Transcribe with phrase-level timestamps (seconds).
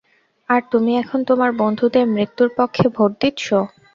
[0.49, 3.57] আর তুমি এখন তোমার বন্ধুদের মৃত্যুর পক্ষে ভোট দিচ্ছো।